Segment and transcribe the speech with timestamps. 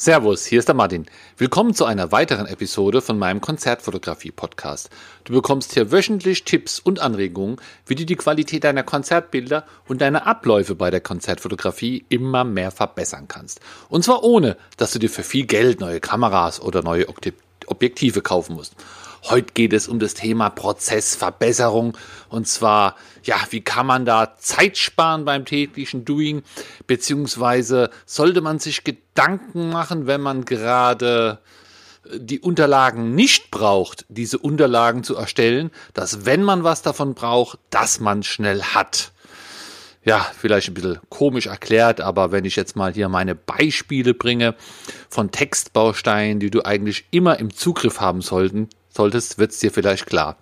[0.00, 1.06] Servus, hier ist der Martin.
[1.38, 4.90] Willkommen zu einer weiteren Episode von meinem Konzertfotografie-Podcast.
[5.24, 10.24] Du bekommst hier wöchentlich Tipps und Anregungen, wie du die Qualität deiner Konzertbilder und deine
[10.24, 13.58] Abläufe bei der Konzertfotografie immer mehr verbessern kannst.
[13.88, 17.06] Und zwar ohne, dass du dir für viel Geld neue Kameras oder neue
[17.66, 18.76] Objektive kaufen musst.
[19.24, 21.96] Heute geht es um das Thema Prozessverbesserung.
[22.28, 26.42] Und zwar, ja, wie kann man da Zeit sparen beim täglichen Doing?
[26.86, 31.40] Beziehungsweise sollte man sich Gedanken machen, wenn man gerade
[32.04, 37.58] äh, die Unterlagen nicht braucht, diese Unterlagen zu erstellen, dass wenn man was davon braucht,
[37.70, 39.12] dass man schnell hat.
[40.04, 44.54] Ja, vielleicht ein bisschen komisch erklärt, aber wenn ich jetzt mal hier meine Beispiele bringe
[45.10, 50.06] von Textbausteinen, die du eigentlich immer im Zugriff haben sollten, solltest, wird es dir vielleicht
[50.06, 50.36] klar.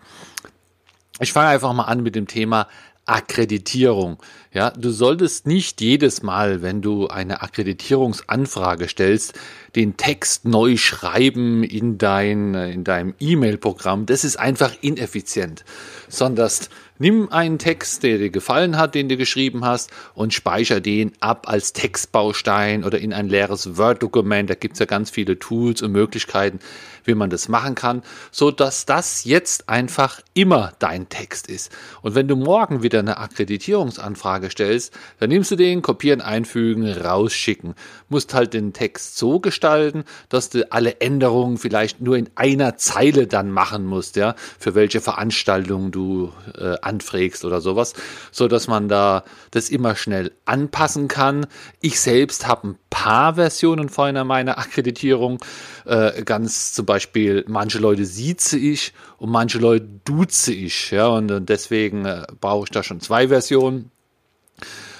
[1.20, 2.66] Ich fange einfach mal an mit dem Thema
[3.06, 4.18] Akkreditierung.
[4.52, 9.38] Ja, du solltest nicht jedes Mal, wenn du eine Akkreditierungsanfrage stellst,
[9.76, 14.06] den Text neu schreiben in dein, in deinem E-Mail-Programm.
[14.06, 15.64] Das ist einfach ineffizient.
[16.08, 16.50] Sondern
[16.98, 21.48] nimm einen Text, der dir gefallen hat, den du geschrieben hast, und speicher den ab
[21.48, 24.50] als Textbaustein oder in ein leeres Word-Dokument.
[24.50, 26.58] Da gibt's ja ganz viele Tools und Möglichkeiten,
[27.06, 31.72] wie man das machen kann, so dass das jetzt einfach immer dein Text ist.
[32.02, 37.74] Und wenn du morgen wieder eine Akkreditierungsanfrage stellst, dann nimmst du den, kopieren, einfügen, rausschicken.
[38.08, 43.26] Musst halt den Text so gestalten, dass du alle Änderungen vielleicht nur in einer Zeile
[43.26, 47.94] dann machen musst, ja, für welche Veranstaltung du äh, anfrägst oder sowas,
[48.30, 51.46] so dass man da das immer schnell anpassen kann.
[51.80, 55.38] Ich selbst habe ein paar Versionen von meiner Akkreditierung,
[55.84, 60.90] äh, ganz zum Beispiel manche Leute sieze ich und manche Leute duze ich.
[60.90, 63.92] Ja, und deswegen äh, brauche ich da schon zwei Versionen.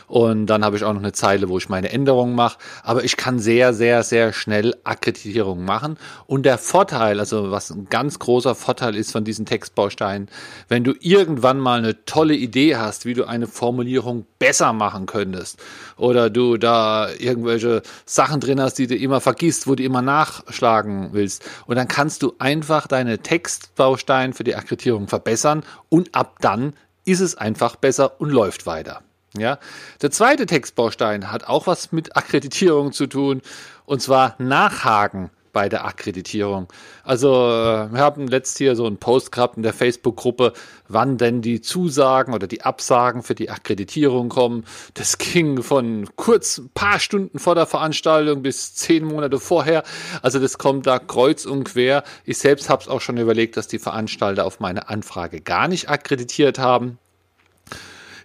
[0.07, 2.59] Und dann habe ich auch noch eine Zeile, wo ich meine Änderungen mache.
[2.83, 5.97] Aber ich kann sehr, sehr, sehr schnell Akkreditierungen machen.
[6.27, 10.29] Und der Vorteil, also was ein ganz großer Vorteil ist von diesen Textbausteinen,
[10.69, 15.63] wenn du irgendwann mal eine tolle Idee hast, wie du eine Formulierung besser machen könntest,
[15.97, 21.11] oder du da irgendwelche Sachen drin hast, die du immer vergisst, wo du immer nachschlagen
[21.13, 21.45] willst.
[21.67, 27.20] Und dann kannst du einfach deine Textbausteine für die Akkreditierung verbessern und ab dann ist
[27.20, 29.03] es einfach besser und läuft weiter.
[29.39, 29.58] Ja,
[30.02, 33.42] der zweite Textbaustein hat auch was mit Akkreditierung zu tun
[33.85, 36.69] und zwar Nachhaken bei der Akkreditierung.
[37.02, 40.52] Also äh, wir haben letzt hier so einen Post gehabt in der Facebook-Gruppe,
[40.86, 44.67] wann denn die Zusagen oder die Absagen für die Akkreditierung kommen.
[44.92, 49.83] Das ging von kurz ein paar Stunden vor der Veranstaltung bis zehn Monate vorher.
[50.20, 52.05] Also das kommt da kreuz und quer.
[52.27, 55.89] Ich selbst habe es auch schon überlegt, dass die Veranstalter auf meine Anfrage gar nicht
[55.89, 56.98] akkreditiert haben.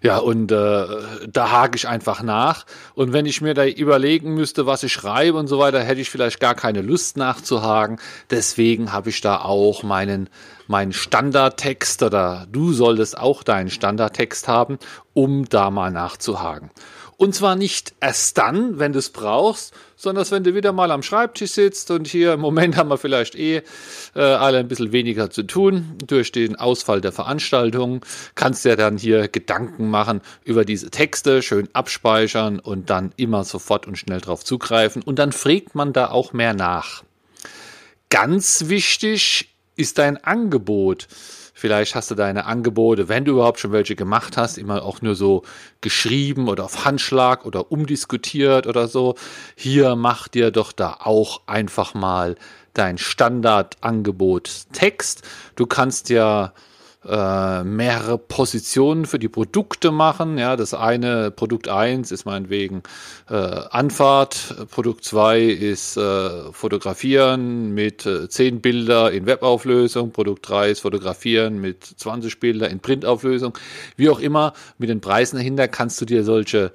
[0.04, 0.86] Ja, und äh,
[1.28, 2.66] da hake ich einfach nach.
[2.96, 6.10] Und wenn ich mir da überlegen müsste, was ich schreibe und so weiter, hätte ich
[6.10, 8.00] vielleicht gar keine Lust nachzuhaken.
[8.32, 10.28] Deswegen habe ich da auch meinen,
[10.66, 14.80] meinen Standardtext oder du solltest auch deinen Standardtext haben,
[15.14, 16.72] um da mal nachzuhaken.
[17.22, 21.04] Und zwar nicht erst dann, wenn du es brauchst, sondern wenn du wieder mal am
[21.04, 23.62] Schreibtisch sitzt und hier im Moment haben wir vielleicht eh
[24.16, 28.76] äh, alle ein bisschen weniger zu tun durch den Ausfall der Veranstaltung, kannst du ja
[28.76, 34.20] dann hier Gedanken machen über diese Texte, schön abspeichern und dann immer sofort und schnell
[34.20, 37.04] drauf zugreifen und dann fragt man da auch mehr nach.
[38.10, 41.08] Ganz wichtig ist dein Angebot.
[41.62, 45.14] Vielleicht hast du deine Angebote, wenn du überhaupt schon welche gemacht hast, immer auch nur
[45.14, 45.44] so
[45.80, 49.14] geschrieben oder auf Handschlag oder umdiskutiert oder so.
[49.56, 52.34] Hier mach dir doch da auch einfach mal
[52.74, 55.22] dein Standardangebot Text.
[55.56, 56.54] Du kannst ja
[57.08, 60.38] äh, mehrere Positionen für die Produkte machen.
[60.38, 62.84] Ja, das eine, Produkt 1 ist meinetwegen
[63.30, 70.72] äh, Anfahrt, Produkt 2 ist äh, Fotografieren mit äh, 10 Bilder in Webauflösung, Produkt 3
[70.72, 73.58] ist Fotografieren mit 20 Bilder in Printauflösung.
[73.96, 76.72] Wie auch immer, mit den Preisen dahinter kannst du dir solche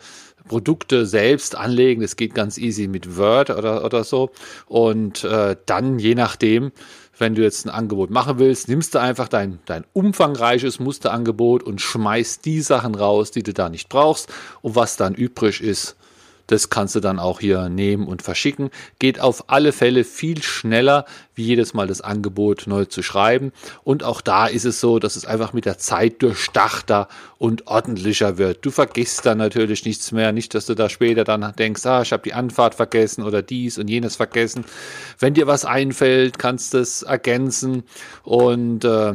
[0.48, 2.03] Produkte selbst anlegen.
[2.03, 4.31] Das geht ganz easy mit Word oder, oder so.
[4.66, 6.72] Und äh, dann, je nachdem,
[7.18, 11.80] wenn du jetzt ein Angebot machen willst, nimmst du einfach dein, dein umfangreiches Musterangebot und
[11.80, 14.33] schmeißt die Sachen raus, die du da nicht brauchst.
[14.63, 15.97] Und was dann übrig ist,
[16.47, 18.71] das kannst du dann auch hier nehmen und verschicken.
[18.98, 21.04] Geht auf alle Fälle viel schneller,
[21.34, 23.53] wie jedes Mal das Angebot neu zu schreiben.
[23.84, 27.09] Und auch da ist es so, dass es einfach mit der Zeit durchdachter
[27.39, 28.65] und ordentlicher wird.
[28.65, 30.33] Du vergisst dann natürlich nichts mehr.
[30.33, 33.78] Nicht, dass du da später dann denkst, ah, ich habe die Anfahrt vergessen oder dies
[33.78, 34.65] und jenes vergessen.
[35.19, 37.83] Wenn dir was einfällt, kannst du es ergänzen
[38.22, 39.15] und äh,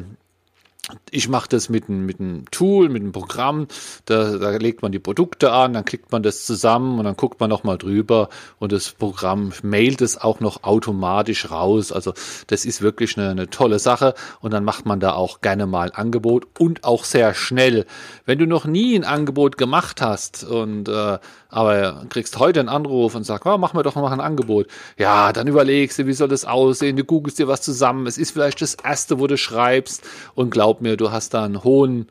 [1.09, 3.67] ich mache das mit, mit einem Tool, mit einem Programm.
[4.05, 7.39] Da, da legt man die Produkte an, dann klickt man das zusammen und dann guckt
[7.39, 8.29] man nochmal drüber
[8.59, 11.91] und das Programm mailt es auch noch automatisch raus.
[11.91, 12.13] Also
[12.47, 15.89] das ist wirklich eine, eine tolle Sache und dann macht man da auch gerne mal
[15.89, 17.85] ein Angebot und auch sehr schnell.
[18.25, 21.19] Wenn du noch nie ein Angebot gemacht hast und äh,
[21.51, 24.67] aber kriegst heute einen Anruf und sagst, oh, mach mir doch mal ein Angebot.
[24.97, 26.95] Ja, dann überlegst du, wie soll das aussehen?
[26.95, 28.07] Du googelst dir was zusammen.
[28.07, 30.03] Es ist vielleicht das erste, wo du schreibst
[30.33, 32.07] und glaub mir, du hast da einen hohen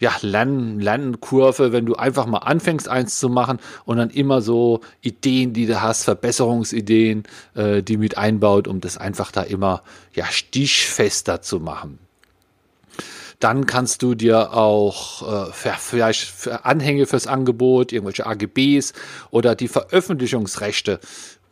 [0.00, 4.80] ja, Lern Lernkurve, wenn du einfach mal anfängst, eins zu machen und dann immer so
[5.02, 7.24] Ideen, die du hast, Verbesserungsideen,
[7.54, 9.82] äh, die mit einbaut, um das einfach da immer
[10.14, 11.98] ja stichfester zu machen.
[13.40, 18.92] Dann kannst du dir auch äh, vielleicht für Anhänge fürs Angebot, irgendwelche AGBs
[19.30, 21.00] oder die Veröffentlichungsrechte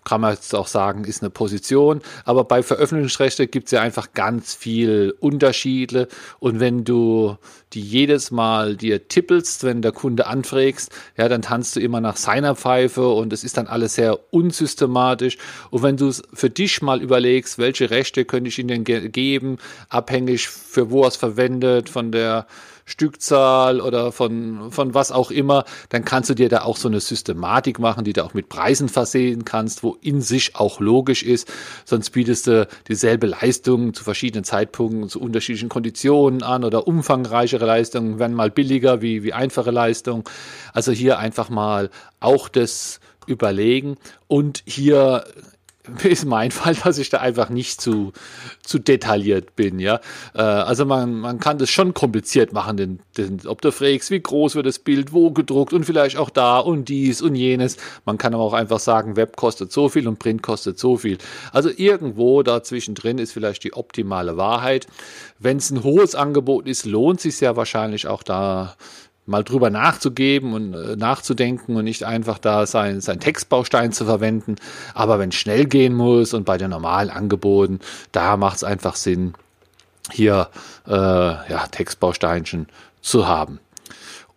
[0.08, 2.00] kann man jetzt auch sagen, ist eine Position.
[2.24, 6.08] Aber bei Veröffentlichungsrechte gibt es ja einfach ganz viel Unterschiede.
[6.38, 7.36] Und wenn du
[7.74, 12.16] die jedes Mal dir tippelst, wenn der Kunde anfragst, ja, dann tanzt du immer nach
[12.16, 15.36] seiner Pfeife und es ist dann alles sehr unsystematisch.
[15.70, 19.58] Und wenn du es für dich mal überlegst, welche Rechte könnte ich ihnen geben,
[19.90, 22.46] abhängig für wo er es verwendet, von der
[22.88, 27.00] Stückzahl oder von, von was auch immer, dann kannst du dir da auch so eine
[27.00, 31.52] Systematik machen, die du auch mit Preisen versehen kannst, wo in sich auch logisch ist.
[31.84, 38.18] Sonst bietest du dieselbe Leistung zu verschiedenen Zeitpunkten, zu unterschiedlichen Konditionen an oder umfangreichere Leistungen
[38.18, 40.24] werden mal billiger wie, wie einfache Leistungen.
[40.72, 41.90] Also hier einfach mal
[42.20, 43.96] auch das überlegen
[44.26, 45.24] und hier
[46.04, 48.12] ist mein Fall, dass ich da einfach nicht zu,
[48.62, 50.00] zu detailliert bin, ja.
[50.34, 54.20] Äh, also man, man kann das schon kompliziert machen, denn, denn ob du fragst, wie
[54.20, 57.76] groß wird das Bild, wo gedruckt und vielleicht auch da und dies und jenes.
[58.04, 61.18] Man kann aber auch einfach sagen, Web kostet so viel und Print kostet so viel.
[61.52, 64.86] Also irgendwo dazwischen drin ist vielleicht die optimale Wahrheit.
[65.38, 68.76] Wenn es ein hohes Angebot ist, lohnt sich ja wahrscheinlich auch da
[69.28, 74.56] mal drüber nachzugeben und äh, nachzudenken und nicht einfach da sein, sein Textbaustein zu verwenden.
[74.94, 77.80] Aber wenn es schnell gehen muss und bei den normalen Angeboten,
[78.10, 79.34] da macht es einfach Sinn,
[80.10, 80.48] hier
[80.86, 82.68] äh, ja, Textbausteinchen
[83.02, 83.60] zu haben.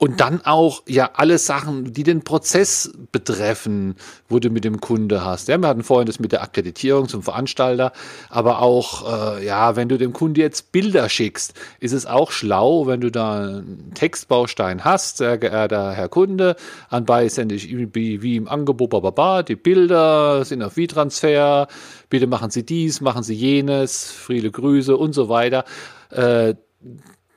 [0.04, 3.94] Und dann auch ja alle Sachen, die den Prozess betreffen,
[4.30, 5.48] wo du mit dem Kunde hast.
[5.48, 7.94] Ja, wir hatten vorhin das mit der Akkreditierung zum Veranstalter,
[8.28, 12.88] aber auch äh, ja, wenn du dem Kunde jetzt Bilder schickst, ist es auch schlau,
[12.88, 16.56] wenn du da einen Textbaustein hast, sehr geehrter Herr Kunde,
[16.90, 21.68] anbei sende ich wie, im Angebot, bababa, die Bilder sind auf V-Transfer,
[22.10, 25.64] bitte machen Sie dies, machen Sie jenes, viele Grüße und so weiter.
[26.10, 26.56] Äh,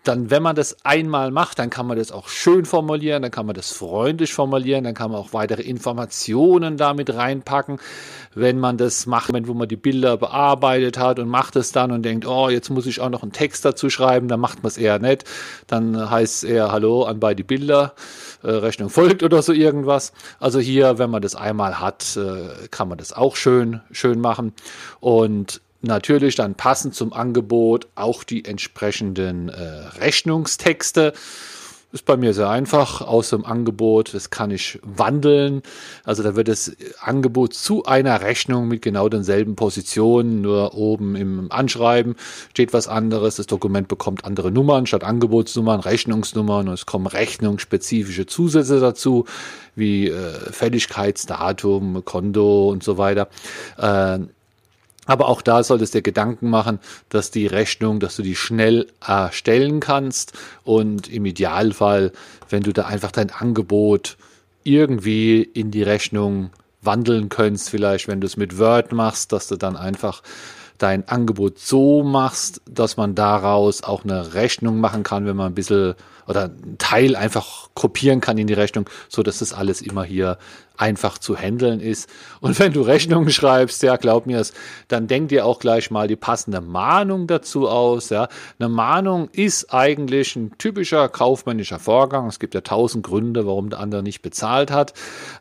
[0.04, 3.46] dann, wenn man das einmal macht, dann kann man das auch schön formulieren, dann kann
[3.46, 7.78] man das freundlich formulieren, dann kann man auch weitere Informationen damit reinpacken.
[8.34, 12.02] Wenn man das macht, wo man die Bilder bearbeitet hat und macht es dann und
[12.02, 14.76] denkt, oh, jetzt muss ich auch noch einen Text dazu schreiben, dann macht man es
[14.76, 15.24] eher nicht.
[15.66, 17.94] Dann heißt es eher Hallo an beide Bilder,
[18.42, 20.12] äh, Rechnung folgt oder so irgendwas.
[20.38, 24.52] Also hier, wenn man das einmal hat, äh, kann man das auch schön, schön machen.
[25.00, 29.60] Und natürlich dann passend zum Angebot auch die entsprechenden äh,
[30.00, 31.12] Rechnungstexte.
[31.94, 34.14] Ist bei mir sehr einfach aus dem Angebot.
[34.14, 35.62] Das kann ich wandeln.
[36.02, 41.52] Also da wird das Angebot zu einer Rechnung mit genau denselben Positionen, nur oben im
[41.52, 42.16] Anschreiben
[42.50, 43.36] steht was anderes.
[43.36, 49.26] Das Dokument bekommt andere Nummern statt Angebotsnummern, Rechnungsnummern und es kommen rechnungsspezifische Zusätze dazu,
[49.76, 53.28] wie äh, Fälligkeitsdatum, Konto und so weiter.
[53.78, 54.18] Äh,
[55.06, 56.78] aber auch da solltest du dir Gedanken machen,
[57.08, 60.32] dass die Rechnung, dass du die schnell erstellen kannst.
[60.64, 62.12] Und im Idealfall,
[62.48, 64.16] wenn du da einfach dein Angebot
[64.62, 66.50] irgendwie in die Rechnung
[66.80, 70.22] wandeln könntest, vielleicht wenn du es mit Word machst, dass du dann einfach
[70.78, 75.54] dein Angebot so machst, dass man daraus auch eine Rechnung machen kann, wenn man ein
[75.54, 75.94] bisschen
[76.26, 80.38] oder ein Teil einfach kopieren kann in die Rechnung, so dass das alles immer hier
[80.76, 82.08] einfach zu handeln ist.
[82.40, 84.52] Und wenn du Rechnungen schreibst, ja, glaub mir es,
[84.88, 88.10] dann denk dir auch gleich mal die passende Mahnung dazu aus.
[88.10, 88.28] Ja.
[88.58, 92.26] Eine Mahnung ist eigentlich ein typischer kaufmännischer Vorgang.
[92.26, 94.94] Es gibt ja tausend Gründe, warum der andere nicht bezahlt hat.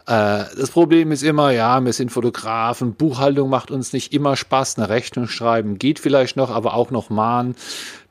[0.05, 4.77] Äh, das Problem ist immer, ja, wir sind Fotografen, Buchhaltung macht uns nicht immer Spaß,
[4.77, 7.55] eine Rechnung schreiben geht vielleicht noch, aber auch noch mahnen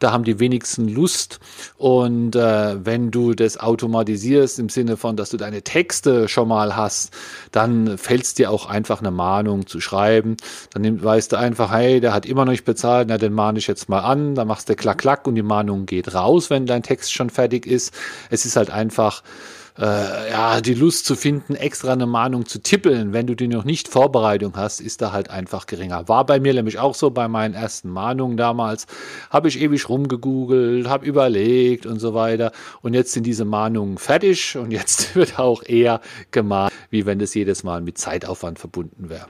[0.02, 1.40] da haben die wenigsten Lust.
[1.76, 6.76] Und äh, wenn du das automatisierst im Sinne von, dass du deine Texte schon mal
[6.76, 7.12] hast,
[7.52, 10.36] dann fällt es dir auch einfach eine Mahnung zu schreiben.
[10.72, 13.66] Dann weißt du einfach, hey, der hat immer noch nicht bezahlt, na, den mahne ich
[13.66, 16.82] jetzt mal an, dann machst du klack, klack und die Mahnung geht raus, wenn dein
[16.82, 17.94] Text schon fertig ist.
[18.30, 19.22] Es ist halt einfach
[19.78, 23.64] äh, ja, die Lust zu finden, extra eine Mahnung zu tippeln, wenn du die noch
[23.64, 26.08] nicht Vorbereitung hast, ist da halt einfach geringer.
[26.08, 28.86] War bei mir nämlich auch so bei meinen ersten Mahnungen damals.
[29.30, 32.52] Habe ich ewig rumgegoogelt, habe überlegt und so weiter.
[32.82, 36.00] Und jetzt sind diese Mahnungen fertig und jetzt wird auch eher
[36.30, 39.26] gemahnt, wie wenn das jedes Mal mit Zeitaufwand verbunden wäre.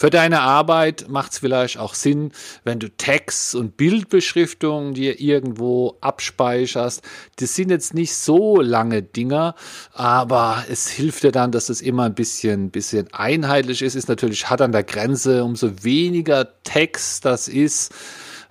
[0.00, 2.32] Für deine Arbeit macht es vielleicht auch Sinn,
[2.64, 7.02] wenn du Text und Bildbeschriftungen dir irgendwo abspeicherst.
[7.36, 9.54] Das sind jetzt nicht so lange Dinger,
[9.92, 13.94] aber es hilft dir dann, dass es immer ein bisschen, bisschen einheitlich ist.
[13.94, 17.92] Ist natürlich hart an der Grenze, umso weniger Text das ist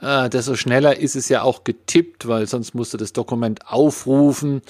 [0.01, 4.61] äh, desto schneller ist es ja auch getippt, weil sonst musst du das Dokument aufrufen,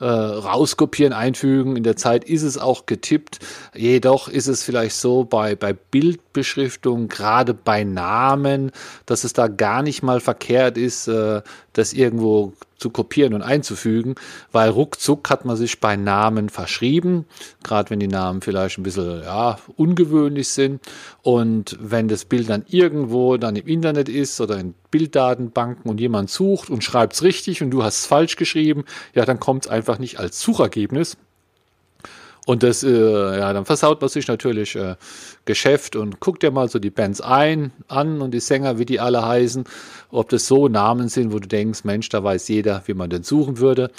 [0.00, 1.76] äh, rauskopieren, einfügen.
[1.76, 3.38] In der Zeit ist es auch getippt.
[3.74, 8.72] Jedoch ist es vielleicht so bei, bei Bildbeschriftung, gerade bei Namen,
[9.06, 14.16] dass es da gar nicht mal verkehrt ist, äh, das irgendwo zu kopieren und einzufügen,
[14.50, 17.24] weil ruckzuck hat man sich bei Namen verschrieben,
[17.62, 20.82] gerade wenn die Namen vielleicht ein bisschen ja, ungewöhnlich sind.
[21.22, 26.28] Und wenn das Bild dann irgendwo dann im Internet ist oder in Bilddatenbanken und jemand
[26.28, 28.84] sucht und schreibt es richtig und du hast es falsch geschrieben,
[29.14, 31.16] ja, dann kommt es einfach nicht als Suchergebnis.
[32.44, 34.96] Und das, äh, ja, dann versaut man sich natürlich äh,
[35.44, 38.98] Geschäft und guckt dir mal so die Bands ein, an und die Sänger, wie die
[38.98, 39.64] alle heißen,
[40.10, 43.22] ob das so Namen sind, wo du denkst, Mensch, da weiß jeder, wie man den
[43.22, 43.92] suchen würde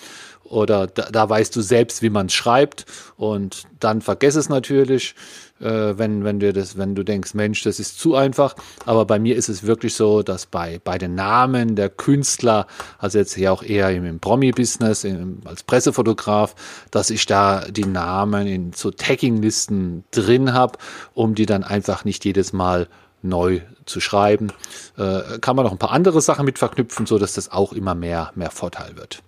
[0.44, 2.86] oder da, da weißt du selbst, wie man es schreibt
[3.18, 5.16] und dann vergess es natürlich,
[5.60, 8.56] äh, wenn, wenn, dir das, wenn du denkst, Mensch, das ist zu einfach.
[8.86, 12.68] Aber bei mir ist es wirklich so, dass bei, bei den Namen der Künstler,
[13.00, 15.06] also jetzt hier auch eher im, im Promi-Business,
[15.46, 16.56] als Pressefotograf,
[16.92, 20.78] dass ich da die Namen in so Tagging-Listen drin habe,
[21.14, 22.88] um die dann einfach nicht jedes Mal
[23.22, 24.52] neu zu schreiben.
[24.98, 27.96] Äh, kann man noch ein paar andere Sachen mit verknüpfen, so dass das auch immer
[27.96, 29.24] mehr, mehr Vorteil wird.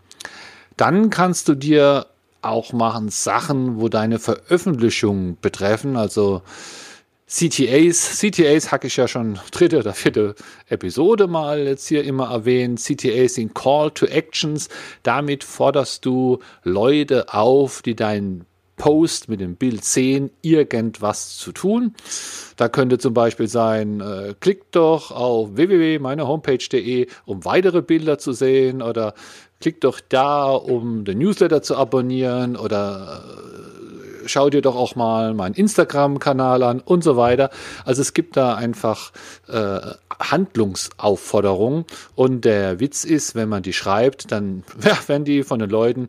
[0.77, 2.07] Dann kannst du dir
[2.41, 6.41] auch machen Sachen, wo deine Veröffentlichungen betreffen, also
[7.27, 10.35] CTAs, CTAs hacke ich ja schon dritte oder vierte
[10.67, 12.79] Episode mal jetzt hier immer erwähnt.
[12.79, 14.69] CTAs sind Call to Actions.
[15.01, 18.45] Damit forderst du Leute auf, die deinen
[18.77, 21.93] Post mit dem Bild sehen, irgendwas zu tun.
[22.57, 28.81] Da könnte zum Beispiel sein, äh, klickt doch auf www.meinehomepage.de, um weitere Bilder zu sehen
[28.81, 29.13] oder
[29.61, 35.33] Klick doch da, um den Newsletter zu abonnieren oder äh, schau dir doch auch mal
[35.33, 37.49] meinen Instagram-Kanal an und so weiter.
[37.85, 39.11] Also es gibt da einfach
[39.47, 39.79] äh,
[40.19, 45.69] Handlungsaufforderungen und der Witz ist, wenn man die schreibt, dann ja, werden die von den
[45.69, 46.07] Leuten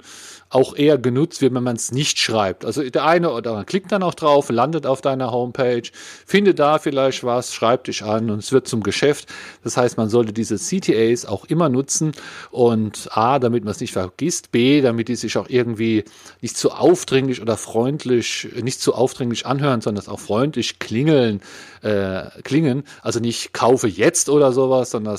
[0.56, 2.64] auch eher genutzt wird, wenn man es nicht schreibt.
[2.64, 5.82] Also der eine oder andere klickt dann auch drauf, landet auf deiner Homepage,
[6.24, 9.28] findet da vielleicht was, schreibt dich an und es wird zum Geschäft.
[9.62, 12.12] Das heißt, man sollte diese CTAs auch immer nutzen
[12.50, 16.04] und A, damit man es nicht vergisst, B, damit die sich auch irgendwie
[16.40, 21.42] nicht zu aufdringlich oder freundlich, nicht zu aufdringlich anhören, sondern auch freundlich klingeln,
[21.82, 22.84] äh, klingen.
[23.02, 25.16] Also nicht kaufe jetzt oder sowas, sondern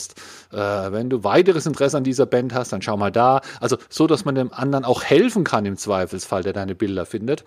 [0.52, 3.42] äh, wenn du weiteres Interesse an dieser Band hast, dann schau mal da.
[3.62, 7.06] Also so, dass man dem anderen auch helfen helfen kann im Zweifelsfall, der deine Bilder
[7.06, 7.44] findet,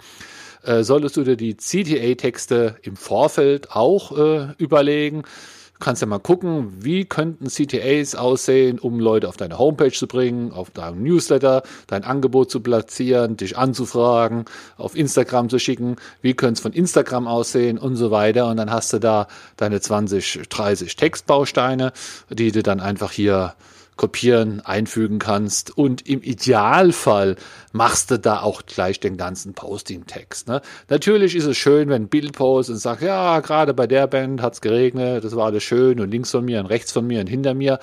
[0.65, 5.23] äh, solltest du dir die CTA-Texte im Vorfeld auch äh, überlegen.
[5.23, 10.07] Du kannst ja mal gucken, wie könnten CTAs aussehen, um Leute auf deine Homepage zu
[10.07, 14.45] bringen, auf deinem Newsletter, dein Angebot zu platzieren, dich anzufragen,
[14.77, 18.51] auf Instagram zu schicken, wie könnte es von Instagram aussehen und so weiter.
[18.51, 21.95] Und dann hast du da deine 20, 30 Textbausteine,
[22.29, 23.55] die du dann einfach hier
[24.01, 27.37] kopieren, einfügen kannst und im Idealfall
[27.73, 30.49] machst du da auch gleich den ganzen Posting-Text.
[30.49, 30.61] Ne?
[30.89, 34.43] Natürlich ist es schön, wenn ein Bild post und sagt, ja, gerade bei der Band
[34.43, 37.21] hat es geregnet, das war alles schön und links von mir und rechts von mir
[37.21, 37.79] und hinter mir.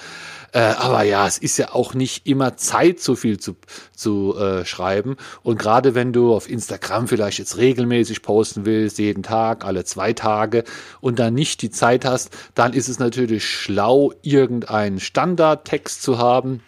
[0.52, 3.56] Äh, aber ja, es ist ja auch nicht immer Zeit, so viel zu,
[3.96, 5.18] zu äh, schreiben.
[5.44, 10.14] Und gerade wenn du auf Instagram vielleicht jetzt regelmäßig posten willst, jeden Tag, alle zwei
[10.14, 10.64] Tage
[11.02, 16.62] und dann nicht die Zeit hast, dann ist es natürlich schlau, irgendeinen Standardtext zu haben,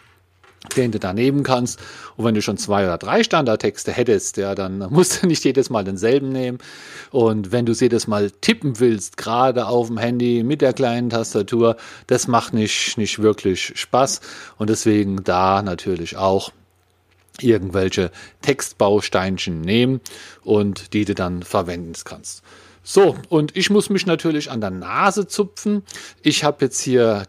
[0.75, 1.79] den du daneben kannst.
[2.15, 5.69] Und wenn du schon zwei oder drei Standardtexte hättest, ja, dann musst du nicht jedes
[5.69, 6.59] Mal denselben nehmen.
[7.11, 11.09] Und wenn du sie jedes Mal tippen willst, gerade auf dem Handy mit der kleinen
[11.09, 14.21] Tastatur, das macht nicht, nicht wirklich Spaß.
[14.57, 16.51] Und deswegen da natürlich auch
[17.41, 18.11] irgendwelche
[18.41, 20.01] Textbausteinchen nehmen
[20.43, 22.43] und die du dann verwenden kannst.
[22.83, 25.83] So, und ich muss mich natürlich an der Nase zupfen.
[26.23, 27.23] Ich habe jetzt hier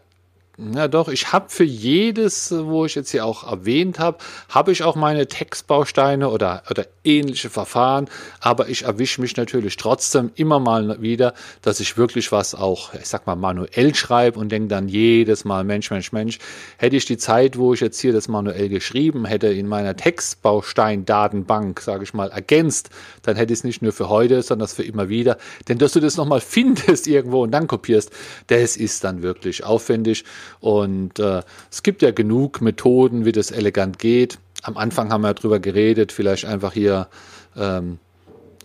[0.57, 4.17] ja doch, ich habe für jedes, wo ich jetzt hier auch erwähnt habe,
[4.49, 8.09] habe ich auch meine Textbausteine oder, oder ähnliche Verfahren,
[8.41, 13.07] aber ich erwische mich natürlich trotzdem immer mal wieder, dass ich wirklich was auch, ich
[13.07, 16.37] sag mal, manuell schreibe und denke dann jedes Mal, Mensch, Mensch, Mensch,
[16.77, 21.79] hätte ich die Zeit, wo ich jetzt hier das manuell geschrieben hätte, in meiner Textbaustein-Datenbank,
[21.79, 22.89] sage ich mal, ergänzt,
[23.23, 25.37] dann hätte ich es nicht nur für heute, sondern für immer wieder.
[25.67, 28.11] Denn dass du das nochmal findest irgendwo und dann kopierst,
[28.47, 30.23] das ist dann wirklich aufwendig.
[30.59, 34.39] Und äh, es gibt ja genug Methoden, wie das elegant geht.
[34.63, 37.07] Am Anfang haben wir darüber geredet, vielleicht einfach hier
[37.55, 37.99] ähm,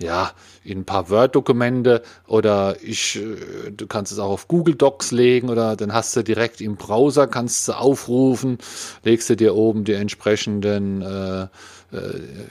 [0.00, 5.12] ja, in ein paar Word-Dokumente oder ich, äh, du kannst es auch auf Google Docs
[5.12, 8.58] legen oder dann hast du direkt im Browser, kannst du aufrufen,
[9.04, 11.46] legst du dir oben die entsprechenden äh,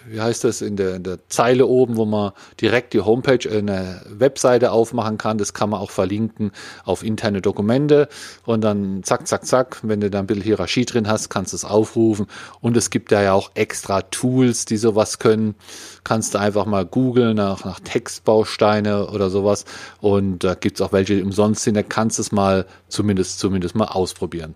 [0.10, 3.58] wie heißt das, in der, in der Zeile oben, wo man direkt die Homepage, äh,
[3.58, 5.38] eine Webseite aufmachen kann.
[5.38, 6.52] Das kann man auch verlinken
[6.86, 8.08] auf interne Dokumente
[8.46, 11.58] und dann zack, zack, zack, wenn du da ein bisschen Hierarchie drin hast, kannst du
[11.58, 12.28] es aufrufen.
[12.62, 15.56] Und es gibt da ja auch extra Tools, die sowas können.
[16.04, 19.66] Kannst du einfach mal googeln nach, nach Textbausteine oder sowas.
[20.00, 21.76] Und da gibt es auch welche, die umsonst sind.
[21.76, 24.56] Da kannst du es mal zumindest, zumindest mal ausprobieren.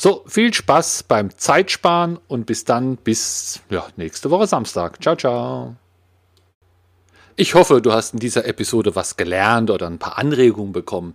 [0.00, 5.02] So, viel Spaß beim Zeitsparen und bis dann, bis ja, nächste Woche Samstag.
[5.02, 5.74] Ciao, ciao.
[7.34, 11.14] Ich hoffe, du hast in dieser Episode was gelernt oder ein paar Anregungen bekommen.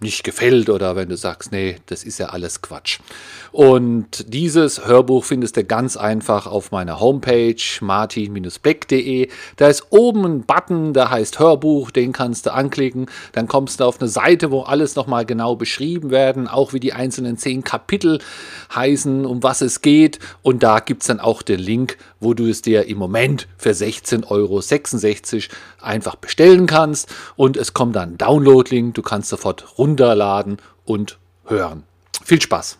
[0.00, 3.00] nicht gefällt oder wenn du sagst, nee, das ist ja alles Quatsch.
[3.52, 9.28] Und dieses Hörbuch findest du ganz einfach auf meiner Homepage martin-beck.de.
[9.56, 13.06] Da ist oben ein Button, der heißt Hörbuch, den kannst du anklicken.
[13.32, 16.92] Dann kommst du auf eine Seite, wo alles nochmal genau beschrieben werden, auch wie die
[16.92, 18.20] einzelnen zehn Kapitel
[18.74, 20.18] heißen, um was es geht.
[20.42, 23.70] Und da gibt es dann auch den Link, wo du es dir im Moment für
[23.70, 24.62] 16,66 Euro
[25.80, 27.14] einfach bestellen kannst.
[27.36, 31.84] Und es kommt dann Download-Link, du kannst sofort runterladen und hören.
[32.24, 32.78] Viel Spaß!